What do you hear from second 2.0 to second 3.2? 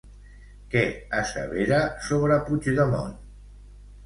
sobre Puigdemont?